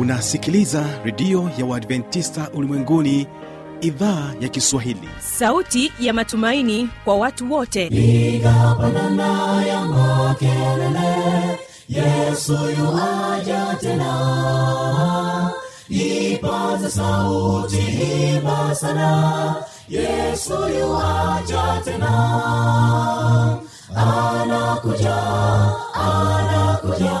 unasikiliza 0.00 0.84
redio 1.04 1.50
ya 1.58 1.64
uadventista 1.66 2.50
ulimwenguni 2.54 3.26
idhaa 3.80 4.32
ya 4.40 4.48
kiswahili. 4.48 5.08
Sauti 5.20 5.92
ya 6.00 6.12
matumaini 6.12 6.88
kwa 7.04 7.16
watu 7.16 7.52
wote. 7.52 7.86
Ikapandana 7.86 9.62
ya 9.66 9.80
makelele 9.84 11.58
yesu 11.88 12.52
yuaja 12.52 13.76
tena. 13.80 15.50
Ipaze 15.88 16.90
sauti 16.90 17.78
imba 18.36 18.74
sana 18.74 19.54
yesu 19.88 20.54
yuaja 20.78 21.80
tena. 21.84 22.12
Anakuja 23.96 25.16
anakuja 25.94 27.20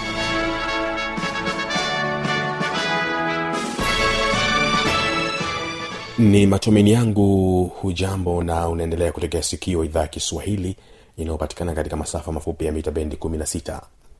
ni 6.21 6.47
matumaini 6.47 6.91
yangu 6.91 7.63
hujambo 7.65 8.43
na 8.43 8.69
unaendelea 8.69 9.11
kutegea 9.11 9.43
sikio 9.43 9.83
idhaa 9.83 10.01
ya 10.01 10.07
kiswahili 10.07 10.75
inayopatikana 11.17 11.73
katika 11.73 11.95
masafa 11.95 12.31
mafupi 12.31 12.65
ya 12.65 12.71
mita 12.71 12.91
bendi 12.91 13.15
16 13.15 13.79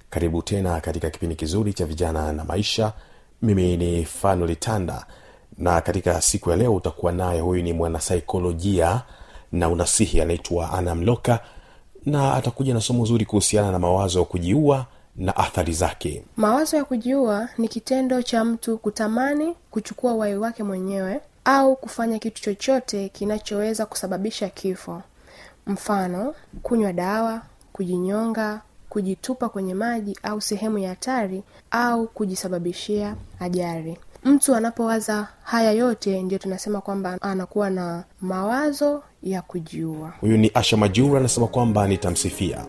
karibu 0.10 0.42
tena 0.42 0.82
katika 0.82 1.10
kipindi 1.10 1.36
kizuri 1.36 1.74
cha 1.74 1.86
vijana 1.86 2.34
na 2.34 2.44
maisha. 2.44 2.94
Mimi 3.42 3.78
ni 3.78 4.06
fanolitanda 4.06 5.06
na 5.58 5.82
katika 5.82 6.22
siku 6.22 6.50
ya 6.50 6.56
leo 6.56 6.76
utakuwa 6.76 7.12
naye 7.12 7.40
huyu 7.40 7.64
ni 7.64 7.74
mwanasaikolojia 7.74 9.02
na 9.52 9.70
unasihi 9.70 10.22
anaitwa 10.22 10.72
ana 10.74 10.96
mloka 10.96 11.40
na 12.06 12.34
atakuja 12.34 12.74
na 12.74 12.82
somo 12.82 13.06
zuri 13.06 13.26
kuhusiana 13.26 13.72
na 13.72 13.80
mawazo 13.80 14.20
ya 14.20 14.26
kujiua 14.26 14.86
na 15.16 15.36
athari 15.36 15.74
zake. 15.74 16.24
Mawazo 16.38 16.78
ya 16.78 16.84
kujiua 16.86 17.50
ni 17.58 17.68
kitendo 17.68 18.22
cha 18.22 18.46
mtu 18.46 18.78
kutamani 18.78 19.56
kuchukua 19.72 20.14
uhai 20.14 20.38
wake 20.38 20.64
mwenyewe 20.64 21.20
au 21.46 21.76
kufanya 21.76 22.20
kitu 22.20 22.42
chochote 22.42 23.10
kinachoweza 23.10 23.86
kusababisha 23.86 24.50
kifo. 24.50 25.02
Mfano 25.68 26.36
kunywa 26.64 26.94
dawa 26.94 27.42
kujinyonga 27.74 28.62
kujitupa 28.90 29.50
kwenye 29.50 29.74
maji 29.74 30.18
au 30.24 30.42
sehemu 30.42 30.78
ya 30.78 30.90
hatari 30.90 31.44
au 31.72 32.08
kujisababishia 32.08 33.16
ajali. 33.40 33.98
Mtu 34.24 34.56
anapowaza 34.56 35.28
haya 35.44 35.72
yote 35.72 36.22
ndio 36.22 36.38
tunasema 36.38 36.82
kwamba 36.82 37.18
anakuwa 37.22 37.70
na 37.70 38.04
mawazo 38.22 39.04
ya 39.24 39.42
kujiua. 39.42 40.14
Huyu 40.22 40.38
ni 40.38 40.52
asha 40.54 40.78
majura 40.78 41.20
anasema 41.20 41.48
kwamba 41.48 41.88
nitamsifia 41.88 42.66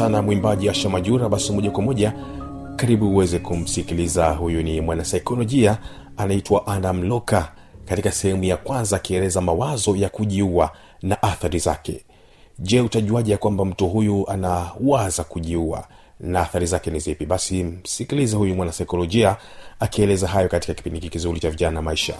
sana 0.00 0.22
mwimbaji 0.22 0.68
asha 0.68 0.88
majura. 0.88 1.28
Basi 1.28 1.52
moja 1.52 1.70
kwa 1.70 1.82
moja 1.82 2.12
karibu 2.76 3.10
uweze 3.10 3.38
kumsikiliza. 3.38 4.30
Huyu 4.30 4.62
ni 4.62 4.80
mwanasaikolojia 4.80 5.78
anaitwa 6.16 6.66
adam 6.66 7.02
loka 7.02 7.52
katika 7.84 8.12
sehemu 8.12 8.44
ya 8.44 8.56
kwanza 8.56 8.96
akieleza 8.96 9.40
mawazo 9.40 9.96
ya 9.96 10.08
kujiua 10.08 10.70
na 11.02 11.22
athari 11.22 11.58
zake. 11.58 12.04
Je 12.58 12.80
utajuaje 12.80 13.32
ya 13.32 13.38
kwamba 13.38 13.64
mtu 13.64 13.88
huyu 13.88 14.30
anawaza 14.30 15.24
kujiua 15.24 15.88
na 16.20 16.40
athari 16.40 16.66
zake 16.66 16.90
ni 16.90 17.00
zipi? 17.00 17.26
Basi 17.26 17.64
msikilize 17.64 18.36
huyu 18.36 18.54
mwanasaikolojia 18.54 19.36
akieleza 19.80 20.28
hayo 20.28 20.48
katika 20.48 20.74
kipindi 20.74 20.98
hiki 20.98 21.10
kizuri 21.10 21.40
cha 21.40 21.50
vijana 21.50 21.72
na 21.74 21.82
maisha. 21.82 22.14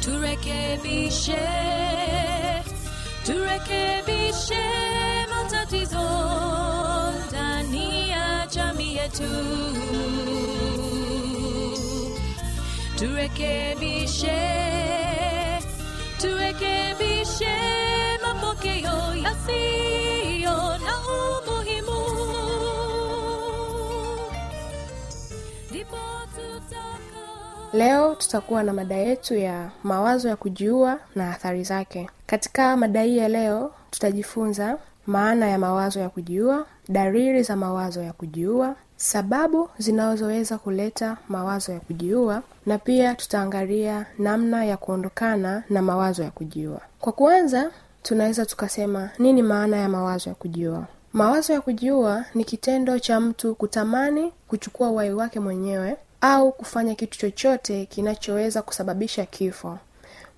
Turekebishe 0.00 1.61
turekebishe 3.66 4.64
matatizo 5.30 6.08
ndani 7.28 8.08
ya 8.10 8.46
jamii 8.54 8.96
yetu. 8.96 9.32
Turekebishe 12.98 14.40
turekebishe 16.20 17.56
mapokeo 18.22 19.14
yasiyo 19.24 20.78
na 20.78 20.94
leo 27.72 28.14
tutakuwa 28.14 28.62
na 28.62 28.72
mada 28.72 28.94
yetu 28.96 29.34
ya 29.34 29.70
mawazo 29.82 30.28
ya 30.28 30.36
kujiua 30.36 30.98
na 31.14 31.30
athari 31.30 31.64
zake. 31.64 32.10
Katika 32.26 32.76
mada 32.76 33.02
hii 33.02 33.18
ya 33.18 33.28
leo 33.28 33.72
tutajifunza 33.90 34.78
maana 35.06 35.46
ya 35.48 35.58
mawazo 35.58 36.00
ya 36.00 36.08
kujiua 36.08 36.66
dalili 36.88 37.42
za 37.42 37.56
mawazo 37.56 38.02
ya 38.02 38.12
kujiua 38.12 38.74
sababu 38.96 39.68
zinazoweza 39.78 40.58
kuleta 40.58 41.16
mawazo 41.28 41.72
ya 41.72 41.80
kujiua 41.80 42.42
na 42.66 42.78
pia 42.78 43.14
tutaangalia 43.14 44.06
namna 44.18 44.64
ya 44.64 44.76
kuondokana 44.76 45.62
na 45.70 45.82
mawazo 45.82 46.22
ya 46.22 46.30
kujiua. 46.30 46.80
Kwa 47.00 47.12
kuanza 47.12 47.70
tunaweza 48.02 48.46
tukasema 48.46 49.10
nini 49.18 49.42
maana 49.42 49.76
ya 49.76 49.88
mawazo 49.88 50.30
ya 50.30 50.34
kujiua? 50.36 50.86
Mawazo 51.12 51.52
ya 51.52 51.60
kujiua 51.60 52.24
ni 52.34 52.44
kitendo 52.44 52.98
cha 52.98 53.20
mtu 53.20 53.54
kutamani 53.54 54.32
kuchukua 54.48 54.90
uhai 54.90 55.12
wake 55.12 55.40
mwenyewe 55.40 55.96
au 56.24 56.52
kufanya 56.52 56.94
kitu 56.94 57.18
chochote 57.18 57.86
kinachoweza 57.86 58.62
kusababisha 58.62 59.26
kifo. 59.26 59.78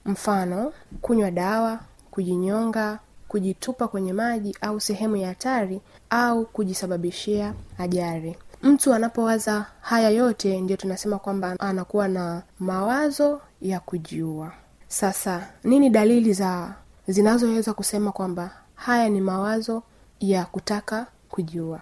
Mfano 0.05 0.73
kunywa 1.01 1.31
dawa 1.31 1.81
kujinyonga 2.11 2.99
kujitupa 3.29 3.89
kwenye 3.89 4.13
maji 4.13 4.57
au 4.61 4.81
sehemu 4.81 5.17
ya 5.17 5.29
hatari 5.29 5.81
au 6.11 6.47
kujisababishia 6.47 7.55
ajali. 7.79 8.37
Mtu 8.63 8.95
anapowaza 8.95 9.67
haya 9.81 10.11
yote 10.11 10.61
ndio 10.61 10.77
tunasema 10.77 11.19
kwamba 11.19 11.57
anakuwa 11.61 12.09
na 12.09 12.43
mawazo 12.59 13.41
ya 13.63 13.81
kujiua. 13.81 14.53
Sasa 14.89 15.49
nini 15.65 15.91
dalili 15.91 16.33
za 16.33 16.75
zinazoweza 17.09 17.75
kusema 17.75 18.13
kwamba 18.13 18.51
haya 18.75 19.09
ni 19.09 19.21
mawazo 19.21 19.83
ya 20.21 20.45
kutaka 20.45 21.07
kujiua 21.29 21.81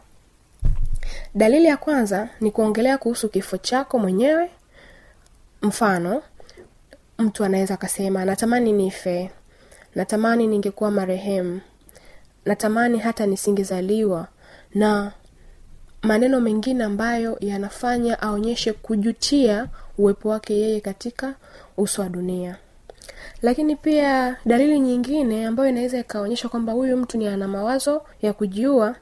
dalili 1.34 1.64
ya 1.64 1.76
kwanza 1.76 2.28
ni 2.40 2.50
kuongelea 2.50 2.98
kuhusu 2.98 3.28
kifo 3.28 3.56
chako 3.56 3.98
mwenyewe. 3.98 4.50
Mfano 5.62 6.22
mtu 7.18 7.44
anaweza 7.44 7.74
akasema 7.74 8.24
natamani 8.24 8.72
nife. 8.72 9.30
Natamani 9.94 10.46
ningekuwa 10.46 10.90
marehemu. 10.90 11.60
Natamani 12.44 12.98
hata 12.98 13.26
nisingezaliwa. 13.26 14.26
Na 14.74 15.12
maneno 16.02 16.40
mengine 16.40 16.84
ambayo 16.84 17.36
yanafanya 17.40 18.22
aonyeshe 18.22 18.72
kujutia 18.72 19.68
uwepo 19.98 20.28
wake 20.28 20.54
yeye 20.60 20.80
katika 20.80 21.34
uso 21.76 22.02
wa 22.02 22.08
dunia. 22.08 22.56
Lakini 23.42 23.76
pia 23.76 24.36
dalili 24.46 24.80
nyingine 24.80 25.46
ambayo 25.46 25.68
inaweza 25.68 25.98
ikaonyesha 25.98 26.48
kwamba 26.48 26.72
huyu 26.72 26.96
mtu 26.96 27.18
ni 27.18 27.26
ana 27.28 27.48
mawazo 27.48 28.02
ya 28.22 28.32
kujiua 28.32 28.94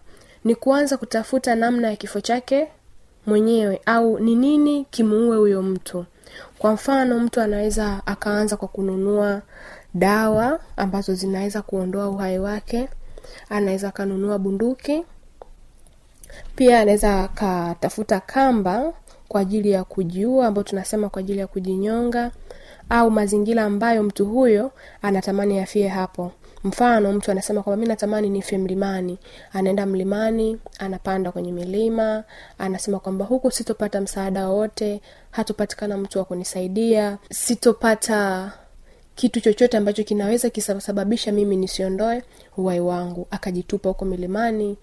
ni 0.44 0.54
kuanza 0.54 0.96
kutafuta 0.96 1.54
namna 1.54 1.90
ya 1.90 1.96
kifo 1.96 2.20
chake 2.20 2.68
mwenyewe 3.26 3.80
au 3.86 4.18
ni 4.18 4.34
nini 4.34 4.84
kimuue 4.90 5.36
huyo 5.36 5.62
mtu. 5.62 6.04
Kwa 6.58 6.72
mfano 6.72 7.18
mtu 7.18 7.40
anaweza 7.40 8.02
akaanza 8.06 8.56
kwa 8.56 8.68
kununua 8.68 9.42
dawa 9.94 10.60
ambazo 10.76 11.14
zinaweza 11.14 11.62
kuondoa 11.62 12.08
uhai 12.08 12.38
wake 12.38 12.88
anaweza 13.48 13.88
akanunua 13.88 14.38
bunduki 14.38 15.04
pia 16.56 16.80
anaweza 16.80 17.20
akatafuta 17.24 18.20
kamba 18.20 18.92
kwa 19.28 19.40
ajili 19.40 19.70
ya 19.70 19.84
kujiua 19.84 20.46
ambayo 20.46 20.62
tunasema 20.64 21.08
kwa 21.08 21.20
ajili 21.20 21.38
ya 21.38 21.46
kujinyonga 21.46 22.30
au 22.90 23.10
mazingira 23.10 23.64
ambayo 23.64 24.02
mtu 24.02 24.26
huyo 24.26 24.70
anatamani 25.02 25.60
afie 25.60 25.88
hapo 25.88 26.32
mfano 26.64 27.12
mtu 27.12 27.30
anasema 27.30 27.62
kwamba 27.62 27.80
mi 27.80 27.86
natamani 27.88 28.28
nife 28.30 28.58
mlimani. 28.58 29.18
Anaenda 29.52 29.86
mlimani 29.86 30.58
anapanda 30.78 31.32
kwenye 31.32 31.52
milima 31.52 32.24
anasema 32.58 32.98
kwamba 32.98 33.24
huku 33.24 33.50
sitopata 33.50 34.00
msaada 34.00 34.48
wowote 34.48 35.00
hatopatikana 35.30 35.96
mtu 35.96 36.18
wa 36.18 36.24
kunisaidia 36.24 37.18
sitopata 37.30 38.52
kitu 39.14 39.40
chochote 39.40 39.76
ambacho 39.76 40.04
kinaweza 40.04 40.50
kisababisha 40.50 41.32
mimi 41.32 41.56
nisiondoe 41.56 42.22
uhai 42.56 42.80
wangu. 42.80 43.26
Akajitupa 43.30 43.88
huko 43.88 44.04
milimani 44.04 44.76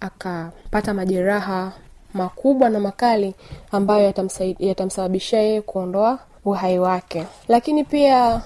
akapata 0.00 0.94
majeraha 0.94 1.72
makubwa 2.14 2.70
na 2.70 2.80
makali 2.80 3.34
ambayo 3.72 4.14
yatamsababishia 4.58 5.40
yeye 5.42 5.60
kuondoa 5.60 6.18
uhai 6.44 6.78
wake. 6.78 7.24
Lakini 7.48 7.84
pia 7.84 8.42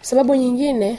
sababu 0.00 0.34
nyingine 0.34 0.98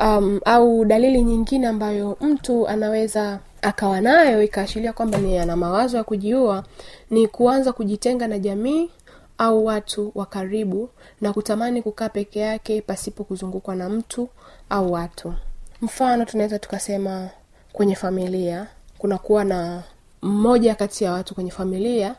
um, 0.00 0.40
au 0.44 0.84
dalili 0.84 1.22
nyingine 1.22 1.66
ambayo 1.66 2.16
mtu 2.20 2.68
anaweza 2.68 3.38
akawa 3.62 4.00
nayo 4.00 4.42
ikaashiria 4.42 4.92
kwamba 4.92 5.18
ni 5.18 5.38
ana 5.38 5.56
mawazo 5.56 5.96
ya 5.96 6.04
kujiua 6.04 6.64
ni 7.10 7.28
kuanza 7.28 7.72
kujitenga 7.72 8.28
na 8.28 8.38
jamii 8.38 8.90
au 9.38 9.64
watu 9.66 10.12
wa 10.14 10.26
karibu 10.26 10.88
na 11.20 11.32
kutamani 11.32 11.82
kukaa 11.82 12.08
peke 12.08 12.40
yake 12.40 12.80
pasipo 12.80 13.24
kuzungukwa 13.24 13.74
na 13.74 13.88
mtu 13.88 14.28
au 14.70 14.92
watu. 14.92 15.34
Mfano 15.82 16.24
tunaweza 16.24 16.58
tukasema 16.58 17.28
kwenye 17.72 17.94
familia 17.94 18.66
kunakuwa 18.98 19.44
na 19.44 19.82
mmoja 20.22 20.74
kati 20.74 21.04
ya 21.04 21.12
watu 21.12 21.34
kwenye 21.34 21.50
familia 21.50 22.14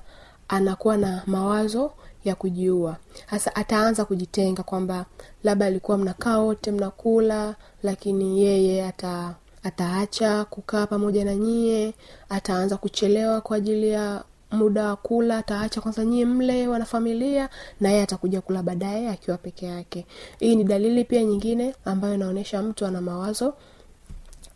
anakuwa 0.48 0.98
na 0.98 1.22
mawazo 1.26 1.92
ya 2.26 2.36
kujiua. 2.36 2.98
Hasa 3.26 3.56
ataanza 3.56 4.06
kujitenga 4.06 4.64
kwamba 4.64 5.06
labda 5.44 5.66
alikuwa 5.66 5.98
mnakaa 5.98 6.38
wote 6.40 6.72
mnakula 6.72 7.56
lakini 7.84 8.44
yeye 8.44 8.86
ata 8.86 9.36
ataacha 9.64 10.46
kukaa 10.46 10.88
pamoja 10.88 11.26
na 11.26 11.36
nyie 11.36 11.94
ataanza 12.30 12.78
kuchelewa 12.78 13.42
kwa 13.42 13.58
ajili 13.58 13.90
ya 13.90 14.24
muda 14.52 14.88
wa 14.88 14.96
kula 14.96 15.38
ataacha 15.38 15.82
kwanza 15.82 16.06
nyie 16.06 16.26
mle 16.26 16.68
wanafamilia 16.68 17.50
na 17.80 17.90
yeye 17.90 18.04
atakuja 18.04 18.42
kula 18.42 18.64
baadaye 18.64 19.10
akiwa 19.10 19.38
peke 19.38 19.66
yake. 19.66 20.06
Hii 20.40 20.56
ni 20.56 20.64
dalili 20.64 21.04
pia 21.04 21.24
nyingine 21.24 21.76
ambayo 21.86 22.14
inaonyesha 22.16 22.62
mtu 22.62 22.86
ana 22.86 23.02
mawazo 23.02 23.54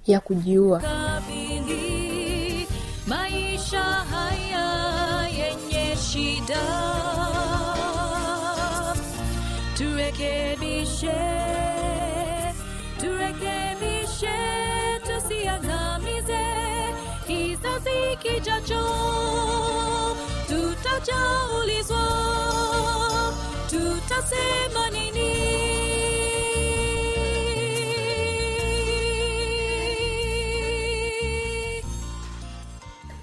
ya 0.08 0.20
kujiua. 0.20 0.82
Maisha 3.08 3.82
haya 3.84 5.28
yenye 5.28 5.96
shida 5.96 7.01
turekebishe 10.22 11.20
turekebishe 13.00 14.38
tusiangamize. 15.06 16.46
Kizazi 17.28 18.00
kijacho 18.20 18.86
tutajaulizwa 20.48 22.04
tutasema 23.70 24.90
nini? 24.90 25.32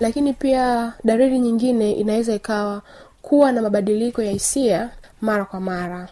Lakini 0.01 0.33
pia 0.33 0.93
dalili 1.05 1.39
nyingine 1.39 1.93
inaweza 1.93 2.35
ikawa 2.35 2.83
kuwa 3.23 3.53
na 3.53 3.63
mabadiliko 3.63 4.23
ya 4.23 4.33
hisia 4.33 4.91
mara 5.21 5.45
kwa 5.45 5.61
mara 5.61 6.09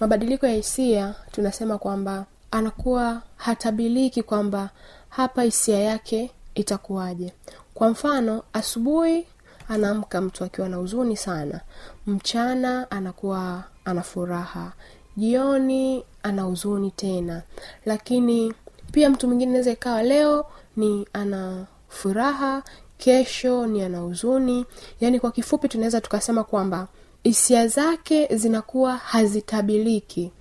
mabadiliko 0.00 0.46
ya 0.46 0.52
hisia 0.54 1.14
tunasema 1.32 1.78
kwamba 1.78 2.24
anakuwa 2.50 3.22
hatabiliki 3.36 4.22
kwamba 4.22 4.70
hapa 5.08 5.42
hisia 5.42 5.78
yake 5.78 6.30
itakuwaje. 6.54 7.32
Kwa 7.74 7.90
mfano 7.90 8.42
asubuhi 8.52 9.26
anaamka 9.68 10.20
mtu 10.20 10.44
akiwa 10.44 10.68
na 10.68 10.76
huzuni 10.76 11.16
sana 11.16 11.60
mchana 12.06 12.90
anakuwa 12.90 13.64
ana 13.84 14.02
furaha 14.02 14.72
jioni 15.16 16.04
ana 16.22 16.42
huzuni 16.42 16.90
tena. 16.90 17.42
Lakini 17.86 18.54
pia 18.92 19.10
mtu 19.10 19.26
mwingine 19.28 19.52
naweza 19.52 19.70
ikawa 19.70 20.02
leo 20.02 20.46
ni 20.76 21.06
ana 21.12 21.66
furaha 21.88 22.62
kesho 22.98 23.66
ni 23.66 23.82
ana 23.82 23.98
huzuni. 23.98 24.66
Yaani 25.00 25.20
kwa 25.20 25.32
kifupi 25.32 25.68
tunaweza 25.68 26.00
tukasema 26.00 26.44
kwamba 26.44 26.88
hisia 27.22 27.66
zake 27.68 28.36
zinakuwa 28.36 28.96
hazitabiliki. 28.96 30.32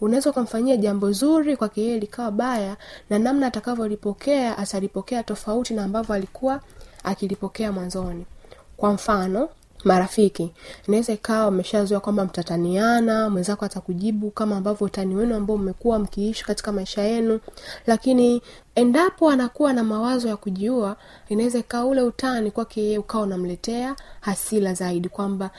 Unaweza 0.00 0.30
ukamfanyia 0.30 0.76
jambo 0.76 1.12
zuri 1.12 1.56
kwake 1.56 1.80
yeye 1.82 1.98
likawa 1.98 2.30
baya 2.30 2.76
na 3.10 3.18
namna 3.18 3.46
atakavyolipokea 3.46 4.58
atalipokea 4.58 5.22
tofauti 5.22 5.74
na 5.74 5.84
ambavyo 5.84 6.14
alikuwa 6.14 6.60
akilipokea 7.04 7.72
mwanzoni. 7.72 8.26
Kwa 8.76 8.92
mfano 8.92 9.48
marafiki. 9.84 10.52
Inaweza 10.88 11.12
ikawa 11.12 11.48
umeshazoea 11.48 12.00
kwamba 12.00 12.24
mtataniana 12.24 13.30
mwenzako 13.30 13.64
atakujibu 13.64 14.30
kama 14.30 14.56
ambavyo 14.56 14.86
utani 14.86 15.14
wenu 15.16 15.34
ambao 15.36 15.56
mmekuwa 15.58 15.98
mkiishi 15.98 16.44
katika 16.44 16.72
maisha 16.72 17.02
yenu. 17.02 17.40
Lakini 17.86 18.42
endapo 18.74 19.30
anakuwa 19.30 19.72
na 19.72 19.84
mawazo 19.84 20.28
ya 20.28 20.36
kujiua 20.36 20.96
inaweza 21.28 21.58
ikawa 21.58 21.84
ule 21.84 22.02
utani 22.02 22.50
kwake 22.50 22.80
yeye 22.82 22.98
ukawa 22.98 23.24
unamletea 23.24 23.96
hasila 24.20 24.74
zaidi 24.74 25.08
kwamba 25.08 25.50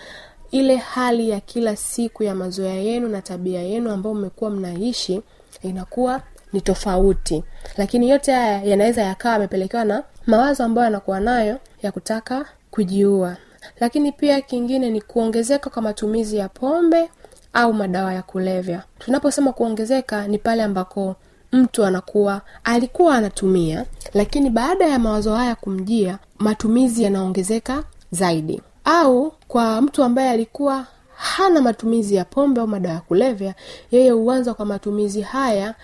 ile 0.51 0.75
hali 0.75 1.29
ya 1.29 1.39
kila 1.39 1.75
siku 1.75 2.23
ya 2.23 2.35
mazoea 2.35 2.73
yenu 2.75 3.07
na 3.07 3.21
tabia 3.21 3.61
yenu 3.61 3.91
ambayo 3.91 4.15
mmekuwa 4.15 4.49
mnaishi 4.51 5.21
inakuwa 5.61 6.21
ni 6.53 6.61
tofauti. 6.61 7.43
Lakini 7.77 8.09
yote 8.09 8.31
haya 8.33 8.63
yanaweza 8.63 9.01
yakawa 9.03 9.35
amepelekewa 9.35 9.85
na 9.85 10.03
mawazo 10.27 10.63
ambayo 10.63 10.85
yanakuwa 10.85 11.19
nayo 11.19 11.57
ya 11.83 11.91
kutaka 11.91 12.45
kujiua. 12.71 13.37
Lakini 13.79 14.11
pia 14.11 14.41
kingine 14.41 14.89
ni 14.89 15.01
kuongezeka 15.01 15.69
kwa 15.69 15.81
matumizi 15.81 16.37
ya 16.37 16.49
pombe 16.49 17.09
au 17.53 17.73
madawa 17.73 18.13
ya 18.13 18.21
kulevya. 18.21 18.83
Tunaposema 18.99 19.53
kuongezeka 19.53 20.27
ni 20.27 20.37
pale 20.37 20.63
ambako 20.63 21.15
mtu 21.51 21.85
anakuwa 21.85 22.41
alikuwa 22.63 23.15
anatumia 23.15 23.85
lakini 24.13 24.49
baada 24.49 24.85
ya 24.85 24.99
mawazo 24.99 25.35
haya 25.35 25.55
kumjia 25.55 26.19
matumizi 26.39 27.03
yanaongezeka 27.03 27.83
zaidi 28.11 28.61
au 28.89 29.33
kwa 29.47 29.81
mtu 29.81 30.03
ambaye 30.03 30.29
alikuwa 30.29 30.85
hana 31.15 31.61
matumizi 31.61 32.15
ya 32.15 32.25
pombe 32.25 32.61
au 32.61 32.67
madawa 32.67 32.95
ya 32.95 33.01
kulevya 33.01 33.55
yeye 33.91 34.11
huanza 34.11 34.53
kwa 34.53 34.65
matumizi 34.65 35.21
haya 35.21 35.75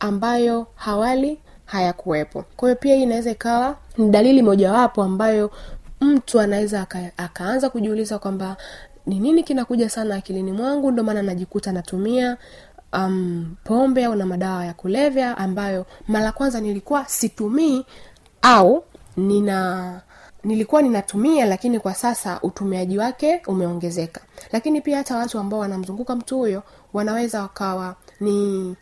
ambayo 0.00 0.66
hawali 0.74 1.38
hayakuwepo. 1.64 2.44
Kwa 2.56 2.68
hiyo 2.68 2.76
pia 2.80 2.94
hii 2.96 3.02
inaweza 3.02 3.30
ikawa 3.30 3.76
ni 3.98 4.08
dalili 4.10 4.42
mojawapo 4.42 5.02
ambayo 5.02 5.50
mtu 6.00 6.40
anaweza 6.40 6.80
aka, 6.80 7.10
akaanza 7.16 7.70
kujiuliza 7.70 8.18
kwamba 8.18 8.56
ni 9.06 9.18
nini 9.20 9.42
kinakuja 9.42 9.90
sana 9.90 10.14
akilini 10.16 10.52
mwangu 10.52 10.90
ndo 10.90 11.02
maana 11.02 11.22
najikuta 11.22 11.72
natumia 11.72 12.36
um, 12.92 13.54
pombe 13.64 14.04
au 14.04 14.14
na 14.14 14.26
madawa 14.26 14.64
ya 14.64 14.74
kulevya 14.74 15.38
ambayo 15.38 15.86
mara 16.08 16.32
kwanza 16.32 16.60
nilikuwa 16.60 17.04
situmii 17.06 17.84
au 18.42 18.84
nina 19.16 20.00
nilikuwa 20.44 20.82
ninatumia 20.82 21.46
lakini 21.46 21.80
kwa 21.80 21.94
sasa 21.94 22.38
utumiaji 22.42 22.98
wake 22.98 23.42
umeongezeka. 23.46 24.20
Lakini 24.52 24.80
pia 24.80 24.96
hata 24.98 25.16
watu 25.16 25.38
ambao 25.38 25.60
wanamzunguka 25.60 26.16
mtu 26.16 26.38
huyo 26.38 26.62
wanaweza 26.92 27.42
wakawa 27.42 27.96
ni 28.20 28.76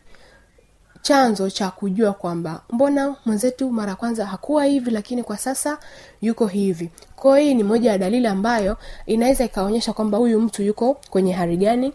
chanzo 1.01 1.49
cha 1.49 1.71
kujua 1.71 2.13
kwamba 2.13 2.61
mbona 2.71 3.15
mwenzetu 3.25 3.71
mara 3.71 3.95
kwanza 3.95 4.25
hakuwa 4.25 4.65
hivi 4.65 4.91
lakini 4.91 5.23
kwa 5.23 5.37
sasa 5.37 5.77
yuko 6.21 6.47
hivi. 6.47 6.89
Kwao 7.15 7.35
hii 7.35 7.53
ni 7.53 7.63
moja 7.63 7.91
ya 7.91 7.97
dalili 7.97 8.27
ambayo 8.27 8.77
inaweza 9.05 9.45
ikaonyesha 9.45 9.93
kwamba 9.93 10.17
huyu 10.17 10.39
mtu 10.41 10.63
yuko 10.63 10.93
kwenye 11.09 11.33
hali 11.33 11.57
gani 11.57 11.93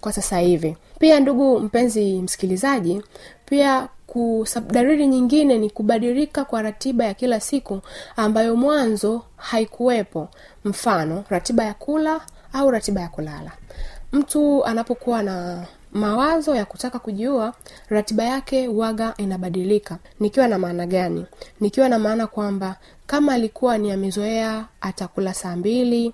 kwa 0.00 0.12
sasa 0.12 0.38
hivi. 0.38 0.76
Pia 0.98 1.20
ndugu 1.20 1.60
mpenzi 1.60 2.22
msikilizaji 2.22 3.02
pia 3.46 3.88
kusab- 4.16 4.72
dalili 4.72 5.06
nyingine 5.06 5.58
ni 5.58 5.70
kubadilika 5.70 6.44
kwa 6.44 6.62
ratiba 6.62 7.04
ya 7.04 7.14
kila 7.14 7.40
siku 7.40 7.80
ambayo 8.16 8.56
mwanzo 8.56 9.22
haikuwepo. 9.36 10.28
Mfano 10.64 11.24
ratiba 11.28 11.64
ya 11.64 11.74
kula 11.74 12.20
au 12.52 12.70
ratiba 12.70 13.00
ya 13.00 13.08
kulala. 13.08 13.52
Mtu 14.12 14.64
anapokuwa 14.64 15.22
na 15.22 15.66
mawazo 15.92 16.54
ya 16.54 16.64
kutaka 16.64 16.98
kujiua 16.98 17.54
ratiba 17.88 18.24
yake 18.24 18.68
waga 18.68 19.14
inabadilika. 19.16 19.98
Nikiwa 20.20 20.48
na 20.48 20.58
maana 20.58 20.86
gani? 20.86 21.26
Nikiwa 21.60 21.88
na 21.88 21.98
maana 21.98 22.26
kwamba 22.26 22.76
kama 23.06 23.32
alikuwa 23.32 23.78
ni 23.78 23.92
amezoea 23.92 24.64
atakula 24.80 25.34
saa 25.34 25.56
mbili 25.56 26.12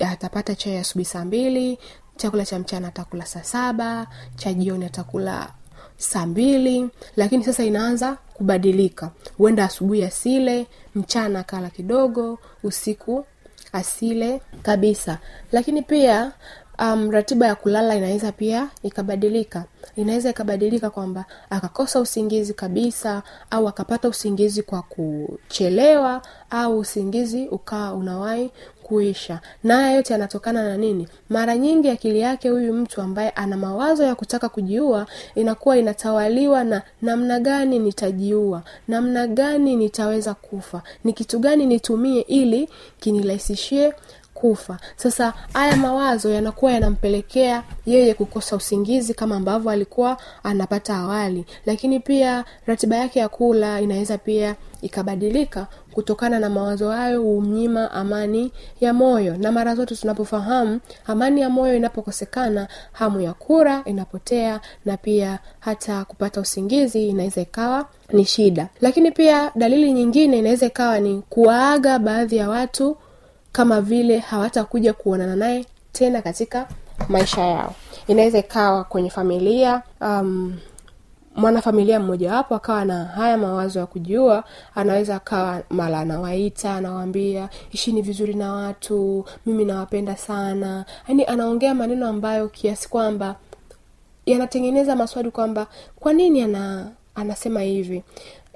atapata 0.00 0.54
chai 0.54 0.76
asubuhi 0.76 1.04
saa 1.04 1.24
mbili 1.24 1.78
chakula 2.16 2.44
cha 2.46 2.58
mchana 2.58 2.88
atakula 2.88 3.26
saa 3.26 3.42
saba 3.42 4.06
cha 4.36 4.52
jioni 4.52 4.84
atakula 4.84 5.48
saa 6.00 6.26
mbili 6.26 6.88
lakini 7.16 7.44
sasa 7.44 7.64
inaanza 7.64 8.16
kubadilika. 8.34 9.10
Huenda 9.38 9.64
asubuhi 9.64 10.04
asile 10.04 10.66
mchana 10.94 11.42
kala 11.42 11.70
kidogo 11.70 12.38
usiku 12.62 13.24
asile 13.72 14.40
kabisa. 14.62 15.18
Lakini 15.52 15.82
pia 15.82 16.32
um, 16.78 17.10
ratiba 17.10 17.46
ya 17.46 17.54
kulala 17.54 17.94
inaweza 17.96 18.32
pia 18.32 18.68
ikabadilika. 18.82 19.64
Inaweza 19.96 20.30
ikabadilika 20.30 20.90
kwamba 20.90 21.24
akakosa 21.50 22.00
usingizi 22.00 22.54
kabisa 22.54 23.22
au 23.50 23.68
akapata 23.68 24.08
usingizi 24.08 24.62
kwa 24.62 24.82
kuchelewa 24.82 26.22
au 26.50 26.78
usingizi 26.78 27.48
ukawa 27.48 27.92
unawahi 27.94 28.50
kuisha. 28.94 29.40
Na 29.64 29.76
haya 29.76 29.92
yote 29.94 30.12
yanatokana 30.12 30.62
na 30.68 30.76
nini? 30.76 31.08
Mara 31.28 31.56
nyingi 31.56 31.88
akili 31.88 32.20
yake 32.20 32.48
huyu 32.48 32.72
mtu 32.74 33.00
ambaye 33.02 33.30
ana 33.30 33.56
mawazo 33.56 34.04
ya 34.04 34.14
kutaka 34.14 34.48
kujiua 34.48 35.06
inakuwa 35.34 35.76
inatawaliwa 35.78 36.64
na 36.64 36.82
namna 37.02 37.40
gani 37.40 37.78
nitajiua 37.78 38.62
namna 38.88 39.26
gani 39.26 39.76
nitaweza 39.76 40.34
kufa 40.34 40.82
ni 41.04 41.12
kitu 41.12 41.38
gani 41.38 41.66
nitumie 41.66 42.20
ili 42.20 42.68
kinirahisishie 43.00 43.92
kufa. 44.40 44.78
Sasa 44.96 45.32
haya 45.52 45.76
mawazo 45.76 46.30
yanakuwa 46.30 46.72
yanampelekea 46.72 47.62
yeye 47.86 48.14
kukosa 48.14 48.56
usingizi 48.56 49.14
kama 49.14 49.36
ambavyo 49.36 49.70
alikuwa 49.70 50.16
anapata 50.42 50.96
awali. 50.96 51.44
Lakini 51.66 52.00
pia 52.00 52.44
ratiba 52.66 52.96
yake 52.96 53.18
ya 53.18 53.28
kula 53.28 53.80
inaweza 53.80 54.18
pia 54.18 54.54
ikabadilika 54.82 55.66
kutokana 55.92 56.38
na 56.38 56.50
mawazo 56.50 56.90
hayo 56.90 57.22
humnyima 57.22 57.90
amani 57.90 58.52
ya 58.80 58.94
moyo. 58.94 59.36
Na 59.36 59.52
mara 59.52 59.74
zote 59.74 59.96
tunapofahamu 59.96 60.80
amani 61.06 61.40
ya 61.40 61.50
moyo 61.50 61.76
inapokosekana 61.76 62.68
hamu 62.92 63.20
ya 63.20 63.32
kura 63.34 63.82
inapotea 63.84 64.60
na 64.84 64.96
pia 64.96 65.38
hata 65.60 66.04
kupata 66.04 66.40
usingizi 66.40 67.08
inaweza 67.08 67.40
ikawa 67.40 67.86
ni 68.12 68.24
shida. 68.24 68.68
Lakini 68.80 69.10
pia 69.10 69.52
dalili 69.54 69.92
nyingine 69.92 70.38
inaweza 70.38 70.66
ikawa 70.66 71.00
ni 71.00 71.22
kuwaaga 71.30 71.98
baadhi 71.98 72.36
ya 72.36 72.48
watu 72.48 72.96
kama 73.52 73.80
vile 73.80 74.18
hawatakuja 74.18 74.92
kuonana 74.92 75.36
naye 75.36 75.66
tena 75.92 76.22
katika 76.22 76.68
maisha 77.08 77.40
yao. 77.40 77.74
Inaweza 78.06 78.38
ikawa 78.38 78.84
kwenye 78.84 79.10
familia 79.10 79.82
um, 80.00 80.56
mwanafamilia 81.36 82.00
mmojawapo 82.00 82.54
akawa 82.54 82.84
na 82.84 83.04
haya 83.04 83.38
mawazo 83.38 83.78
ya 83.78 83.86
kujiua 83.86 84.44
anaweza 84.74 85.16
akawa 85.16 85.62
mara 85.70 85.98
anawaita 86.00 86.74
anawaambia 86.74 87.48
ishini 87.72 88.02
vizuri 88.02 88.34
na 88.34 88.52
watu 88.52 89.24
mimi 89.46 89.64
nawapenda 89.64 90.16
sana. 90.16 90.84
Yaani 91.08 91.24
anaongea 91.24 91.74
maneno 91.74 92.08
ambayo 92.08 92.48
kiasi 92.48 92.88
kwamba 92.88 93.36
yanatengeneza 94.26 94.96
maswali 94.96 95.30
kwamba 95.30 95.66
kwa 95.96 96.12
nini 96.12 96.42
ana 96.42 96.90
anasema 97.14 97.60
hivi? 97.60 98.02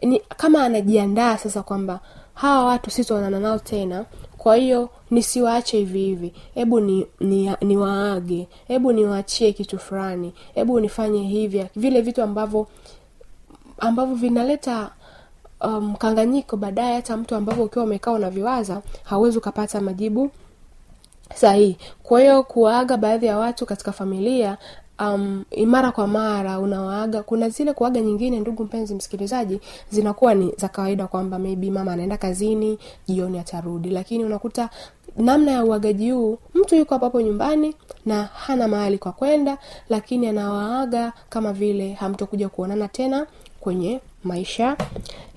Ni 0.03 0.19
kama 0.37 0.65
anajiandaa 0.65 1.37
sasa 1.39 1.63
kwamba 1.63 2.01
hawa 2.35 2.65
watu 2.65 2.91
sitoonana 2.91 3.41
nao 3.41 3.59
tena 3.59 4.05
kwa 4.45 4.57
hiyo 4.57 4.91
nisiwaache 5.11 5.79
hivi 5.79 5.99
hivi. 5.99 6.33
Hebu 6.55 6.81
ni, 6.81 7.07
ni, 7.21 7.51
ni 7.61 8.47
hebu 8.69 8.93
niwaachie 8.93 9.53
kitu 9.53 9.79
fulani. 9.79 10.33
Hebu 10.55 10.81
nifanye 10.81 11.23
hivya 11.23 11.69
vile 11.77 12.01
vitu 12.01 12.23
ambavyo 12.23 12.67
ambavyo 13.79 14.15
vinaleta 14.15 14.91
mkanganyiko 15.81 16.57
um, 16.57 16.63
baadaye 16.63 16.95
hata 16.95 17.17
mtu 17.17 17.35
ambavyo 17.35 17.65
ukiwa 17.65 17.85
umekaa 17.85 18.13
unaviwaza 18.13 18.83
hauwezi 19.05 19.39
ukapata 19.39 19.81
majibu 19.81 20.31
sahihi. 21.35 21.77
Kwa 22.03 22.21
hiyo 22.21 22.43
kuwaaga 22.43 22.97
baadhi 22.97 23.27
ya 23.27 23.39
watu 23.39 23.67
katika 23.67 23.93
familia 23.93 24.59
um, 25.01 25.45
mara 25.67 25.93
kwa 25.93 26.07
mara 26.07 26.59
unawaaga. 26.59 27.23
Kuna 27.23 27.49
zile 27.49 27.73
kuaga 27.73 28.01
nyingine 28.01 28.41
ndugu 28.41 28.65
mpenzi 28.65 28.95
msikilizaji 28.95 29.61
zinakuwa 29.91 30.35
ni 30.35 30.53
za 30.57 30.69
kawaida 30.69 31.07
kwamba 31.07 31.39
maybe 31.39 31.71
mama 31.71 31.93
anaenda 31.93 32.17
kazini 32.17 32.79
jioni 33.09 33.39
atarudi. 33.39 33.91
Lakini 33.91 34.25
unakuta 34.25 34.71
namna 35.17 35.51
ya 35.53 35.65
uagaji 35.65 36.11
huu 36.11 36.39
mtu 36.55 36.77
yuko 36.77 36.99
hapo 36.99 37.21
nyumbani 37.21 37.75
na 38.07 38.23
hana 38.25 38.69
mahali 38.69 38.99
kwa 38.99 39.13
kwenda 39.13 39.59
lakini 39.89 40.27
anawaaga 40.27 41.13
kama 41.29 41.53
vile 41.53 41.93
hamtokuja 41.93 42.49
kuonana 42.49 42.89
tena 42.89 43.27
kwenye 43.61 44.01
maisha 44.25 44.77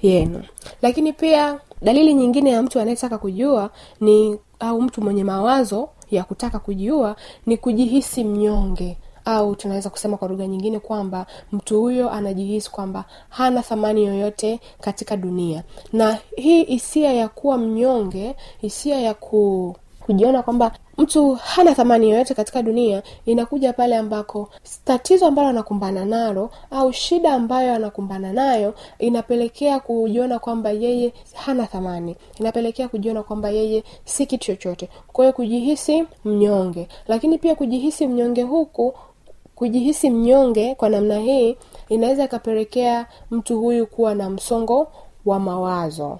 yenu. 0.02 0.44
Lakini 0.82 1.14
pia 1.14 1.60
dalili 1.82 2.14
nyingine 2.14 2.52
ya 2.52 2.62
mtu 2.64 2.80
anayetaka 2.80 3.18
kujua 3.18 3.70
ni 4.02 4.40
au 4.60 4.82
mtu 4.82 5.02
mwenye 5.02 5.24
mawazo 5.24 5.90
ya 6.12 6.24
kutaka 6.24 6.60
kujiua 6.60 7.16
ni 7.46 7.58
kujihisi 7.58 8.24
mnyonge 8.24 8.98
au 9.27 9.55
tunaweza 9.55 9.89
kusema 9.89 10.17
kwa 10.17 10.27
lugha 10.27 10.48
nyingine 10.48 10.79
kwamba 10.79 11.25
mtu 11.51 11.81
huyo 11.81 12.10
anajihisi 12.12 12.72
kwamba 12.72 13.05
hana 13.29 13.62
thamani 13.62 14.05
yoyote 14.05 14.60
katika 14.81 15.17
dunia. 15.17 15.63
Na 15.93 16.17
hii 16.36 16.63
hisia 16.63 17.13
ya 17.13 17.27
kuwa 17.27 17.57
mnyonge 17.57 18.36
hisia 18.62 19.00
ya 19.00 19.13
ku 19.13 19.75
kujiona 20.05 20.41
kwamba 20.43 20.72
mtu 20.98 21.34
hana 21.34 21.75
thamani 21.75 22.10
yoyote 22.10 22.34
katika 22.34 22.62
dunia 22.62 23.03
inakuja 23.25 23.74
pale 23.74 23.98
ambako 23.98 24.50
tatizo 24.86 25.27
ambalo 25.27 25.48
anakumbana 25.48 26.05
nalo 26.05 26.50
au 26.72 26.93
shida 26.93 27.34
ambayo 27.34 27.74
anakumbana 27.75 28.34
nayo 28.34 28.74
inapelekea 29.00 29.79
kujiona 29.79 30.39
kwamba 30.39 30.72
yeye 30.72 31.13
hana 31.34 31.65
thamani. 31.67 32.15
Inapelekea 32.39 32.88
kujiona 32.88 33.24
kwamba 33.24 33.50
yeye 33.50 33.84
si 34.05 34.25
kitu 34.25 34.46
chochote. 34.46 34.89
Kwa 35.07 35.25
hiyo 35.25 35.34
kujihisi 35.34 36.03
mnyonge. 36.25 36.88
Lakini 37.07 37.38
pia 37.38 37.55
kujihisi 37.55 38.07
mnyonge 38.07 38.41
huku 38.43 38.93
kujihisi 39.58 40.10
mnyonge 40.10 40.76
kwa 40.76 40.90
namna 40.90 41.20
hii 41.20 41.58
inaweza 41.90 42.24
ikapelekea 42.24 43.06
mtu 43.32 43.60
huyu 43.60 43.88
kuwa 43.88 44.16
na 44.16 44.30
msongo 44.30 44.88
wa 45.26 45.40
mawazo. 45.40 46.20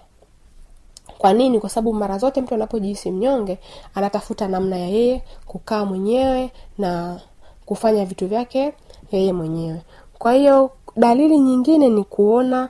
Kwa 1.18 1.34
nini? 1.34 1.60
Kwa 1.60 1.70
sababu 1.70 1.94
mara 1.94 2.18
zote 2.18 2.42
mtu 2.42 2.54
anapojihisi 2.54 3.12
mnyonge 3.12 3.58
anatafuta 3.96 4.48
namna 4.48 4.78
ya 4.78 4.88
yeye 4.88 5.24
kukaa 5.46 5.86
mwenyewe 5.86 6.52
na 6.78 7.20
kufanya 7.66 8.06
vitu 8.06 8.28
vyake 8.28 8.74
yeye 9.12 9.34
mwenyewe. 9.34 9.82
Kwa 10.20 10.34
hiyo 10.34 10.72
dalili 10.96 11.40
nyingine 11.40 11.90
ni 11.90 12.04
kuona 12.04 12.70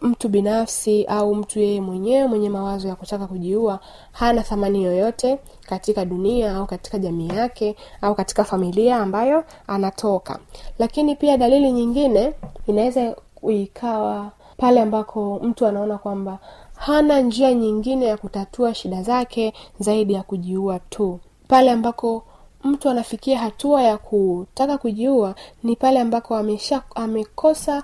mtu 0.00 0.28
binafsi 0.28 1.04
au 1.04 1.34
mtu 1.34 1.60
yeye 1.60 1.80
mwenyewe 1.80 2.26
mwenye 2.28 2.48
mawazo 2.50 2.88
ya 2.88 2.94
kutaka 2.94 3.26
kujiua 3.26 3.80
hana 4.12 4.42
thamani 4.42 4.82
yoyote 4.84 5.38
katika 5.68 6.04
dunia 6.04 6.54
au 6.56 6.66
katika 6.66 6.98
jamii 6.98 7.28
yake 7.28 7.76
au 8.02 8.14
katika 8.14 8.44
familia 8.44 8.96
ambayo 8.96 9.44
anatoka. 9.66 10.38
Lakini 10.78 11.16
pia 11.16 11.36
dalili 11.36 11.72
nyingine 11.72 12.32
inaweza 12.66 13.14
ikawa 13.50 14.30
pale 14.56 14.80
ambako 14.80 15.40
mtu 15.42 15.66
anaona 15.66 15.98
kwamba 15.98 16.38
hana 16.76 17.20
njia 17.20 17.54
nyingine 17.54 18.06
ya 18.06 18.16
kutatua 18.16 18.74
shida 18.74 19.02
zake 19.02 19.52
zaidi 19.80 20.12
ya 20.12 20.22
kujiua 20.22 20.78
tu. 20.78 21.20
Pale 21.48 21.70
ambako 21.70 22.22
mtu 22.64 22.90
anafikia 22.90 23.38
hatua 23.38 23.82
ya 23.82 23.98
kutaka 23.98 24.78
kujiua 24.78 25.34
ni 25.62 25.76
pale 25.76 26.00
ambako 26.00 26.36
amesha 26.36 26.82
amekosa 26.94 27.82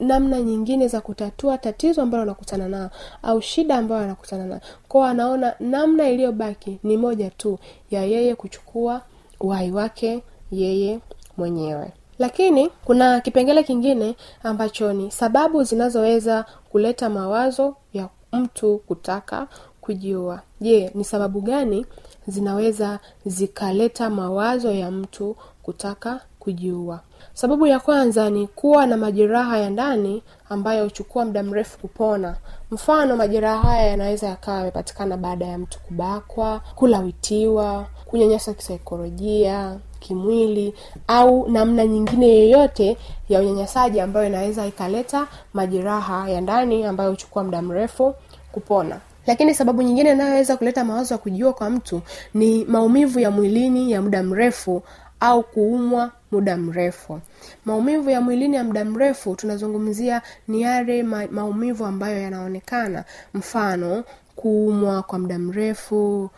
namna 0.00 0.40
nyingine 0.40 0.88
za 0.88 1.00
kutatua 1.00 1.58
tatizo 1.58 2.02
ambalo 2.02 2.22
anakutana 2.22 2.68
nao 2.68 2.90
au 3.22 3.42
shida 3.42 3.76
ambayo 3.76 4.02
anakutana 4.04 4.46
nayo 4.46 4.60
kwao 4.88 5.04
anaona 5.04 5.54
namna 5.60 6.08
iliyobaki 6.10 6.78
ni 6.82 6.96
moja 6.96 7.30
tu 7.30 7.58
ya 7.90 8.04
yeye 8.04 8.34
kuchukua 8.34 9.00
uhai 9.40 9.70
wake 9.70 10.22
yeye 10.52 11.00
mwenyewe. 11.36 11.92
Lakini 12.18 12.68
kuna 12.84 13.20
kipengele 13.20 13.62
kingine 13.62 14.16
ambacho 14.42 14.92
ni 14.92 15.10
sababu 15.10 15.62
zinazoweza 15.64 16.44
kuleta 16.70 17.10
mawazo 17.10 17.76
ya 17.92 18.08
mtu 18.32 18.78
kutaka 18.78 19.46
kujiua 19.80 20.40
je 20.60 20.90
ni 20.94 21.04
sababu 21.04 21.40
gani 21.40 21.86
zinaweza 22.26 22.98
zikaleta 23.26 24.10
mawazo 24.10 24.70
ya 24.72 24.90
mtu 24.90 25.36
kutaka 25.62 26.20
kujiua. 26.44 27.00
Sababu 27.34 27.66
ya 27.66 27.80
kwanza 27.80 28.30
ni 28.30 28.46
kuwa 28.46 28.86
na 28.86 28.96
majeraha 28.96 29.58
ya 29.58 29.70
ndani 29.70 30.22
ambayo 30.48 30.84
huchukua 30.84 31.24
muda 31.24 31.42
mrefu 31.42 31.78
kupona. 31.78 32.36
Mfano 32.70 33.16
majeraha 33.16 33.58
haya 33.62 33.86
yanaweza 33.86 34.26
yakawa 34.26 34.58
yamepatikana 34.58 35.16
baada 35.16 35.46
ya 35.46 35.58
mtu 35.58 35.80
kubakwa 35.80 36.60
kulawitiwa 36.74 37.86
kunyanyasa 38.06 38.54
kisaikolojia 38.54 39.76
kimwili 40.00 40.74
au 41.06 41.48
namna 41.50 41.86
nyingine 41.86 42.38
yoyote 42.38 42.96
ya 43.28 43.40
unyanyasaji 43.40 44.00
ambayo 44.00 44.26
inaweza 44.26 44.66
ikaleta 44.66 45.26
majeraha 45.54 46.30
ya 46.30 46.40
ndani 46.40 46.84
ambayo 46.84 47.10
huchukua 47.10 47.44
muda 47.44 47.62
mrefu 47.62 48.14
kupona. 48.52 49.00
Lakini 49.26 49.54
sababu 49.54 49.82
nyingine 49.82 50.10
inayoweza 50.12 50.56
kuleta 50.56 50.84
mawazo 50.84 51.14
ya 51.14 51.18
kujiua 51.18 51.52
kwa 51.52 51.70
mtu 51.70 52.00
ni 52.34 52.64
maumivu 52.64 53.20
ya 53.20 53.30
mwilini 53.30 53.92
ya 53.92 54.02
muda 54.02 54.22
mrefu 54.22 54.82
au 55.20 55.42
kuumwa 55.42 56.10
muda 56.34 56.56
mrefu. 56.56 57.20
Maumivu 57.64 58.10
ya 58.10 58.20
mwilini 58.20 58.56
ya 58.56 58.64
muda 58.64 58.84
mrefu 58.84 59.36
tunazungumzia 59.36 60.22
ni 60.48 60.62
yale 60.62 61.02
ma- 61.02 61.26
maumivu 61.26 61.84
ambayo 61.84 62.20
yanaonekana. 62.22 63.04
Mfano 63.34 64.04
kuumwa 64.36 65.02
kwa 65.02 65.18
muda 65.18 65.38
mrefu 65.38 66.30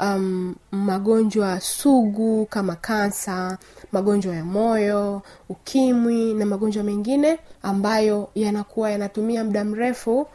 um, 0.00 0.54
magonjwa 0.70 1.60
sugu 1.60 2.46
kama 2.46 2.76
kansa 2.76 3.58
magonjwa 3.92 4.34
ya 4.34 4.44
moyo 4.44 5.22
ukimwi 5.48 6.34
na 6.34 6.46
magonjwa 6.46 6.84
mengine 6.84 7.38
ambayo 7.62 8.28
yanakuwa 8.34 8.90
yanatumia 8.90 9.44
muda 9.44 9.64
mrefu 9.64 10.26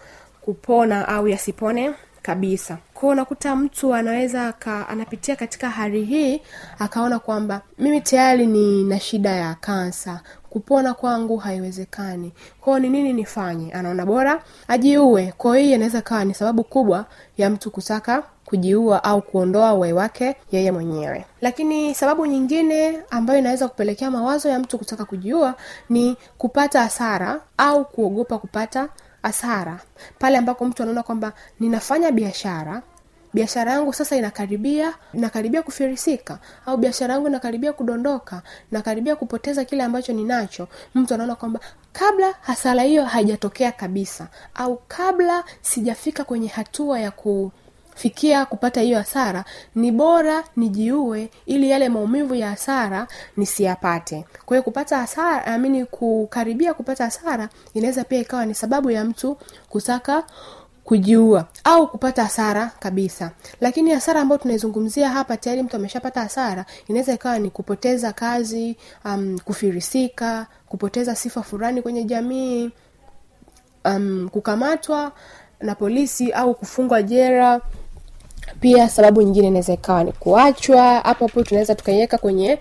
kupona 0.42 1.08
au 1.08 1.28
yasipone 1.28 1.92
kabisa. 2.22 2.78
Kwao 2.94 3.12
unakuta 3.12 3.56
mtu 3.56 3.94
anaweza 3.94 4.48
aka, 4.48 4.88
anapitia 4.90 5.36
katika 5.36 5.70
hali 5.70 6.06
hii 6.06 6.42
akaona 6.80 7.20
kwamba 7.20 7.62
mimi 7.78 8.02
tayari 8.02 8.46
nina 8.46 9.00
shida 9.00 9.30
ya 9.30 9.56
kansa 9.56 10.22
kupona 10.50 10.94
kwangu 10.94 11.38
haiwezekani. 11.38 12.32
Kwao 12.62 12.80
ni 12.80 12.90
nini 12.90 13.14
nifanye? 13.14 13.72
Anaona 13.74 14.06
bora 14.06 14.44
ajiue. 14.68 15.34
Kwao 15.38 15.54
hii 15.54 15.74
inaweza 15.74 16.02
kawa 16.02 16.26
ni 16.26 16.34
sababu 16.34 16.64
kubwa 16.64 17.06
ya 17.38 17.50
mtu 17.50 17.72
kutaka 17.72 18.24
kujiua 18.46 19.04
au 19.04 19.22
kuondoa 19.22 19.74
uhai 19.74 19.94
wake 19.94 20.36
yeye 20.52 20.72
mwenyewe. 20.72 21.26
Lakini 21.42 21.96
sababu 21.96 22.26
nyingine 22.26 23.00
ambayo 23.10 23.40
inaweza 23.40 23.68
kupelekea 23.68 24.12
mawazo 24.12 24.50
ya 24.50 24.60
mtu 24.60 24.78
kutaka 24.78 25.06
kujiua 25.06 25.54
ni 25.90 26.18
kupata 26.38 26.82
hasara 26.82 27.42
au 27.58 27.86
kuogopa 27.86 28.38
kupata 28.38 28.90
hasara. 29.24 29.80
Pale 30.20 30.38
ambako 30.38 30.66
mtu 30.66 30.84
anaona 30.84 31.04
kwamba 31.04 31.34
ninafanya 31.60 32.12
biashara 32.12 32.82
biashara 33.34 33.72
yangu 33.72 33.94
sasa 33.94 34.16
inakaribia 34.16 34.94
inakaribia 35.14 35.62
kufirisika 35.64 36.40
au 36.66 36.78
biashara 36.78 37.14
yangu 37.14 37.28
inakaribia 37.28 37.74
kudondoka 37.74 38.42
nakaribia 38.72 39.16
kupoteza 39.16 39.66
kile 39.66 39.84
ambacho 39.84 40.14
ninacho 40.14 40.68
mtu 40.96 41.14
anaona 41.14 41.36
kwamba 41.36 41.60
kabla 41.94 42.34
hasara 42.42 42.84
hiyo 42.84 43.06
haijatokea 43.06 43.72
kabisa 43.72 44.28
au 44.56 44.82
kabla 44.88 45.44
sijafika 45.62 46.24
kwenye 46.24 46.48
hatua 46.48 47.00
ya 47.00 47.12
ku 47.12 47.52
fikia 48.02 48.46
kupata 48.46 48.82
hiyo 48.82 48.98
hasara 48.98 49.46
ni 49.76 49.92
bora 49.92 50.44
nijiue 50.56 51.30
ili 51.46 51.70
yale 51.70 51.90
maumivu 51.90 52.36
ya 52.36 52.50
hasara 52.50 53.08
nisiyapate. 53.38 54.26
Kwa 54.46 54.58
hiyo 54.58 54.64
kupata 54.64 54.98
hasara 54.98 55.46
amini 55.46 55.86
kukaribia 55.86 56.74
kupata 56.74 57.04
hasara 57.04 57.50
inaweza 57.74 58.04
pia 58.04 58.20
ikawa 58.20 58.46
ni 58.46 58.56
sababu 58.56 58.92
ya 58.92 59.06
mtu 59.06 59.38
kutaka 59.70 60.24
kujiua 60.84 61.46
au 61.64 61.88
kupata 61.88 62.24
hasara 62.24 62.72
kabisa. 62.80 63.32
Lakini 63.62 63.92
hasara 63.92 64.22
ambayo 64.22 64.42
tunaizungumzia 64.42 65.10
hapa 65.10 65.38
tayari 65.38 65.64
mtu 65.64 65.76
ameshapata 65.76 66.22
hasara 66.22 66.66
inaweza 66.88 67.14
ikawa 67.14 67.40
ni 67.40 67.50
kupoteza 67.50 68.14
kazi 68.14 68.78
um, 69.06 69.40
kufirisika 69.40 70.48
kupoteza 70.68 71.16
sifa 71.16 71.44
fulani 71.44 71.82
kwenye 71.82 72.04
jamii 72.04 72.72
um, 73.86 74.30
kukamatwa 74.32 75.12
na 75.62 75.76
polisi 75.76 76.32
au 76.32 76.56
kufungwa 76.56 77.04
jera 77.04 77.62
pia 78.62 78.90
sababu 78.90 79.22
nyingine 79.22 79.48
inaweza 79.48 79.74
ikawa 79.74 80.04
ni 80.04 80.12
kuachwa. 80.12 80.94
Hapo 81.00 81.28
hapo 81.28 81.44
tunaweza 81.44 81.76
tukaiweka 81.76 82.18
kwenye 82.18 82.60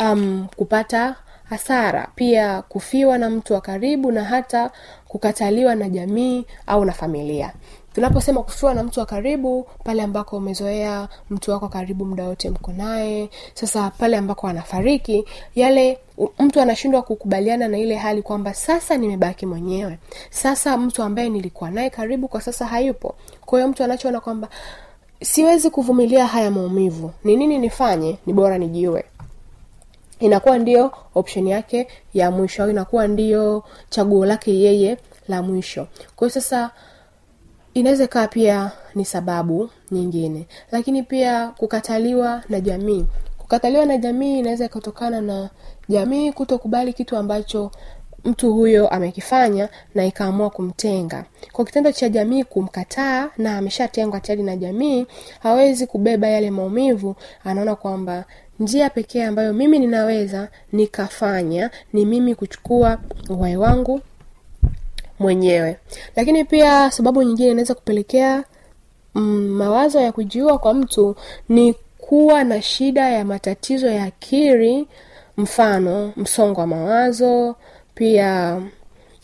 um, 0.00 0.46
kupata 0.56 1.16
hasara. 1.44 2.08
Pia 2.14 2.62
kufiwa 2.62 3.18
na 3.18 3.30
mtu 3.30 3.54
wa 3.54 3.60
karibu 3.60 4.12
na 4.12 4.24
hata 4.24 4.70
kukataliwa 5.08 5.74
na 5.74 5.88
jamii 5.88 6.44
au 6.66 6.84
na 6.84 6.92
familia. 6.92 7.52
Tunaposema 7.94 8.42
kufiwa 8.42 8.74
na 8.74 8.82
mtu 8.82 9.00
wa 9.00 9.06
karibu 9.06 9.66
pale 9.84 10.02
ambako 10.02 10.36
umezoea 10.36 11.08
mtu 11.30 11.50
wako 11.50 11.68
karibu 11.68 12.04
muda 12.04 12.24
wote 12.24 12.50
mko 12.50 12.72
naye. 12.72 13.30
Sasa 13.54 13.90
pale 13.98 14.16
ambako 14.16 14.46
anafariki 14.48 15.24
yale 15.54 15.98
mtu 16.38 16.60
anashindwa 16.60 17.02
kukubaliana 17.02 17.68
na 17.68 17.78
ile 17.78 17.96
hali 17.96 18.22
kwamba 18.22 18.54
sasa 18.54 18.96
nimebaki 18.96 19.46
mwenyewe. 19.46 19.98
Sasa 20.30 20.76
mtu 20.76 21.02
ambaye 21.02 21.28
nilikuwa 21.28 21.70
naye 21.70 21.90
karibu 21.90 22.28
kwa 22.28 22.40
sasa 22.40 22.66
hayupo. 22.66 23.14
Kwa 23.46 23.58
hiyo 23.58 23.68
mtu 23.68 23.84
anachoona 23.84 24.20
kwamba 24.20 24.48
siwezi 25.22 25.70
kuvumilia 25.70 26.26
haya 26.26 26.50
maumivu. 26.50 27.10
Ni 27.24 27.36
nini 27.36 27.58
nifanye? 27.58 28.18
Ni 28.26 28.32
bora 28.32 28.58
nijiue 28.58 29.04
inakuwa 30.20 30.58
ndio 30.58 30.92
option 31.14 31.46
yake 31.46 31.88
ya 32.14 32.30
mwisho. 32.30 32.62
Au 32.62 32.70
inakuwa 32.70 33.06
ndio 33.08 33.64
chaguo 33.90 34.26
lake 34.26 34.54
yeye 34.60 34.98
la 35.28 35.42
mwisho. 35.42 35.86
Kwa 36.16 36.28
hiyo 36.28 36.40
sasa 36.40 36.70
inaweza 37.74 38.04
ikawa 38.04 38.28
pia 38.28 38.70
ni 38.94 39.04
sababu 39.04 39.70
nyingine. 39.90 40.46
Lakini 40.72 41.02
pia 41.02 41.48
kukataliwa 41.48 42.42
na 42.48 42.60
jamii. 42.60 43.06
Kukataliwa 43.38 43.86
na 43.86 43.96
jamii 43.96 44.38
inaweza 44.38 44.64
ikatokana 44.64 45.20
na 45.20 45.50
jamii 45.88 46.32
kutokubali 46.32 46.92
kitu 46.92 47.16
ambacho 47.16 47.70
mtu 48.24 48.52
huyo 48.54 48.88
amekifanya 48.88 49.68
na 49.94 50.04
ikaamua 50.04 50.50
kumtenga. 50.50 51.24
Kwa 51.52 51.64
kitendo 51.64 51.92
cha 51.92 52.08
jamii 52.08 52.44
kumkataa 52.44 53.28
na 53.38 53.58
ameshatengwa 53.58 54.20
tayari 54.20 54.42
na 54.42 54.56
jamii 54.56 55.06
hawezi 55.40 55.86
kubeba 55.86 56.28
yale 56.28 56.50
maumivu 56.50 57.16
anaona 57.44 57.74
kwamba 57.76 58.24
njia 58.60 58.90
pekee 58.90 59.24
ambayo 59.24 59.52
mimi 59.52 59.78
ninaweza 59.78 60.48
nikafanya 60.72 61.70
ni 61.92 62.04
mimi 62.06 62.34
kuchukua 62.34 62.98
uhai 63.30 63.56
wangu 63.56 64.00
mwenyewe. 65.18 65.76
Lakini 66.16 66.44
pia 66.44 66.90
sababu 66.90 67.22
nyingine 67.22 67.50
inaweza 67.50 67.74
kupelekea 67.74 68.44
mm, 69.14 69.48
mawazo 69.48 70.00
ya 70.00 70.12
kujiua 70.12 70.58
kwa 70.58 70.74
mtu 70.74 71.16
ni 71.48 71.74
kuwa 71.98 72.44
na 72.44 72.62
shida 72.62 73.08
ya 73.08 73.24
matatizo 73.24 73.86
ya 73.90 74.04
akili 74.04 74.88
mfano 75.36 76.12
msongo 76.16 76.60
wa 76.60 76.66
mawazo 76.66 77.56
pia 77.94 78.60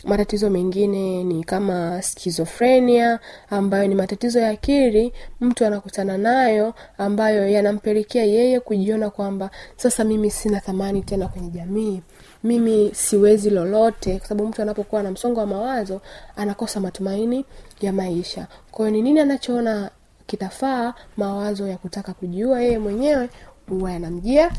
matatizo 0.05 0.51
mengine 0.51 1.25
ni 1.25 1.45
kama 1.45 2.03
skizofrenia 2.03 3.21
ambayo 3.51 3.87
ni 3.89 3.95
matatizo 3.95 4.41
ya 4.41 4.49
akili 4.51 5.13
mtu 5.41 5.67
anakutana 5.67 6.19
nayo 6.19 6.75
ambayo 6.99 7.49
yanampelekea 7.49 8.25
yeye 8.25 8.61
kujiona 8.61 9.11
kwamba 9.11 9.51
sasa 9.77 10.05
mimi 10.05 10.31
sina 10.31 10.61
thamani 10.61 11.03
tena 11.03 11.29
kwenye 11.29 11.51
jamii 11.51 12.03
mimi 12.45 12.91
siwezi 12.95 13.51
lolote 13.51 14.19
kwa 14.19 14.29
sababu 14.29 14.49
mtu 14.49 14.63
anapokuwa 14.63 15.03
na 15.03 15.11
msongo 15.11 15.41
wa 15.41 15.47
mawazo 15.47 16.01
anakosa 16.37 16.81
matumaini 16.81 17.45
ya 17.81 17.93
maisha. 17.93 18.47
Kwa 18.71 18.87
hiyo 18.89 18.97
ni 18.97 19.03
nini 19.03 19.21
anachoona 19.21 19.91
kitafaa 20.27 20.95
mawazo 21.17 21.69
ya 21.69 21.77
kutaka 21.77 22.13
kujiua 22.15 22.61
yeye 22.63 22.79
mwenyewe 22.79 23.29
huwa 23.69 23.93
yanamjia 23.93 24.51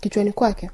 kichwani 0.00 0.32
kwake 0.32 0.70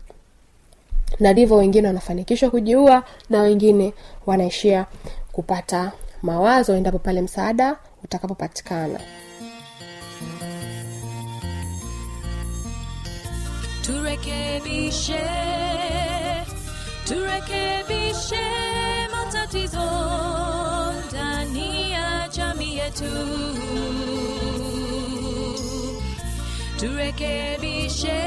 na 1.20 1.33
ndivyo 1.33 1.57
wengine 1.57 1.87
wanafanikishwa 1.87 2.51
kujiua 2.51 3.03
na 3.31 3.40
wengine 3.42 3.94
wanaishia 4.27 4.87
kupata 5.33 5.92
mawazo 6.22 6.77
endapo 6.77 6.98
pale 6.98 7.20
msaada 7.22 7.77
utakapopatikana. 8.05 9.01
Turekebishe 13.87 15.20
turekebishe 17.05 18.44
matatizo 19.12 19.90
ndani 21.09 21.90
ya 21.92 22.29
jamii 22.37 22.77
yetu. 22.77 23.05
Turekebishe 26.81 28.20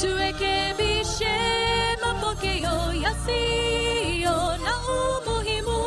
turekebishe 0.00 0.89
yasiyo 3.20 4.36
na 4.64 4.74
umuhimu. 4.96 5.80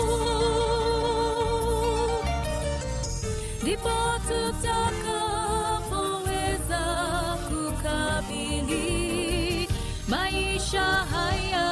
Ndipo 3.61 3.95
tutakapoweza 4.27 6.83
kukabili 7.47 8.87
maisha 10.07 10.83
haya 10.83 11.67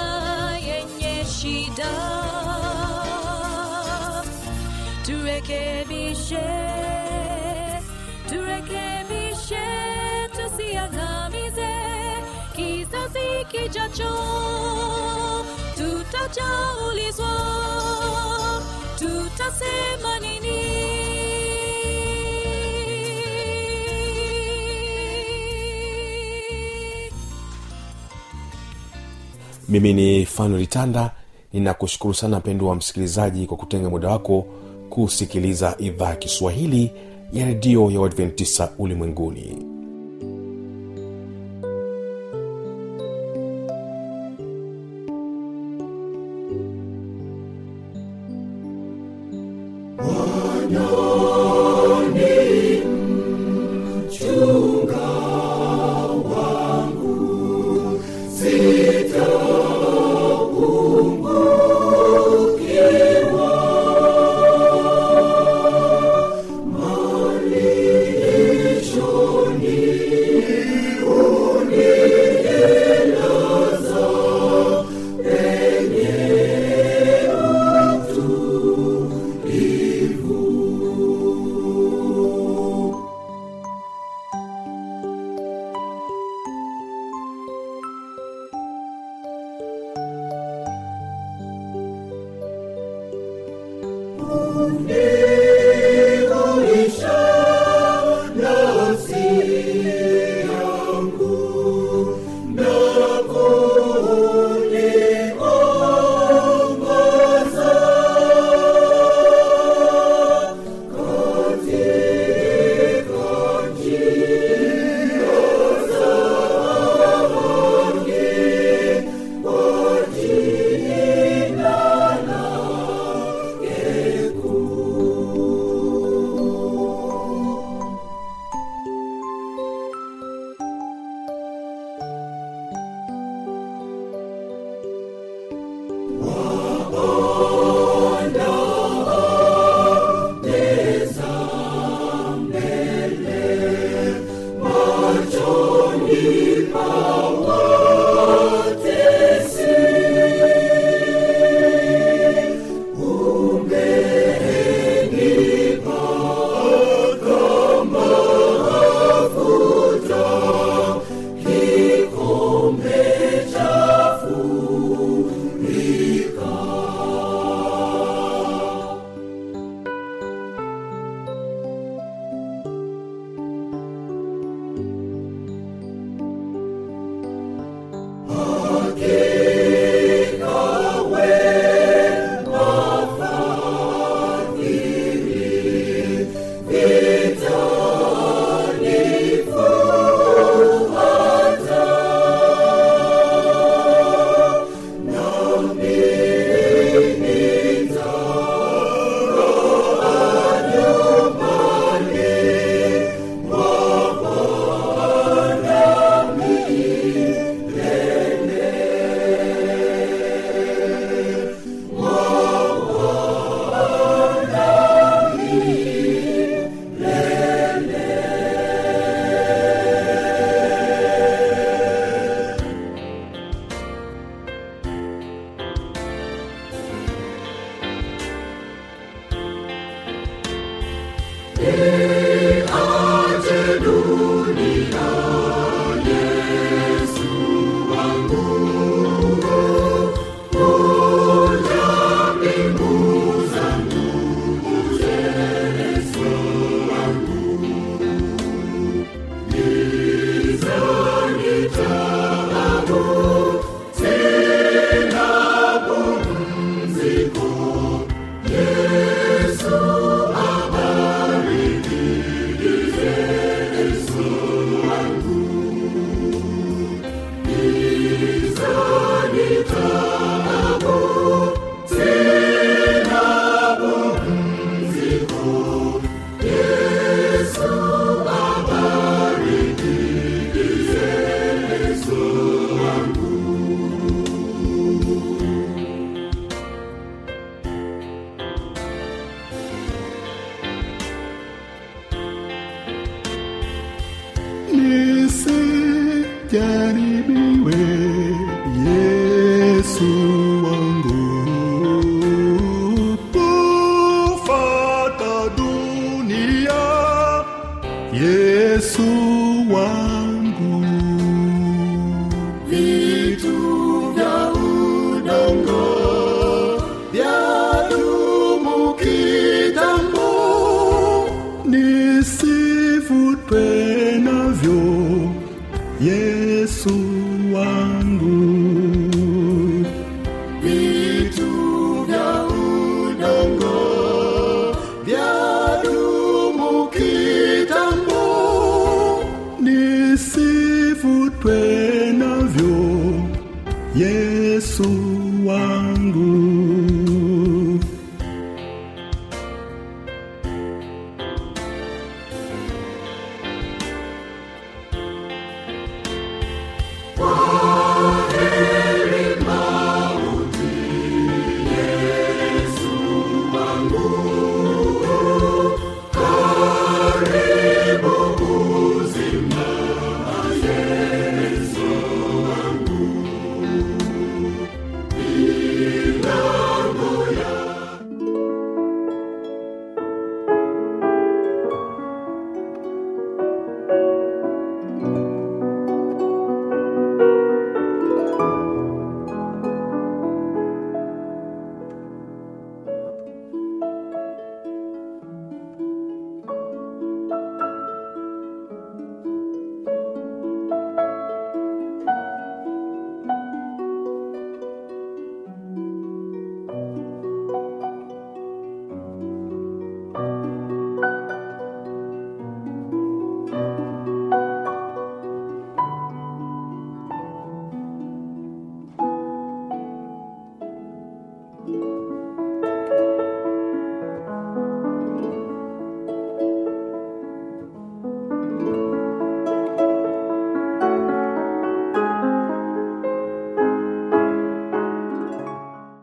yenye 0.57 1.25
shida. 1.25 1.91
Turekebishe 5.05 6.49
turekebishe 8.29 9.65
kizazi 13.11 13.45
kijacho 13.51 14.13
tutajaulizwa 15.75 17.31
tutasema 18.99 20.19
nini? 20.19 20.61
Mimi 29.69 29.93
ni 29.93 30.25
fanuel 30.25 30.67
tanda 30.67 31.11
ninakushukuru 31.53 32.13
sana 32.13 32.39
mpendo 32.39 32.67
wa 32.67 32.75
msikilizaji 32.75 33.45
kwa 33.47 33.57
kutenga 33.57 33.89
muda 33.89 34.09
wako 34.09 34.45
kusikiliza 34.89 35.75
idhaa 35.79 36.09
ya 36.09 36.15
kiswahili 36.15 36.91
ya 37.33 37.45
redio 37.45 37.91
ya 37.91 37.99
uadventisa 37.99 38.69
ulimwenguni 38.79 39.70